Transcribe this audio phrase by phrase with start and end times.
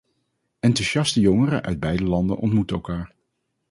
[0.59, 3.15] Enthousiaste jongeren uit beide landen ontmoetten elkaar.